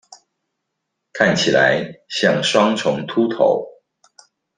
[1.13, 3.67] 看起來像雙重禿頭